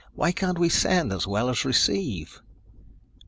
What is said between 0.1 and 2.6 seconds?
Why can't we send as well as receive?"